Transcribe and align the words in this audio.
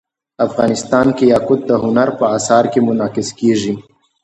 افغانستان 0.47 1.07
کې 1.17 1.23
یاقوت 1.33 1.59
د 1.67 1.71
هنر 1.83 2.09
په 2.19 2.25
اثار 2.37 2.63
کې 2.71 2.79
منعکس 2.87 3.29
کېږي. 3.39 3.73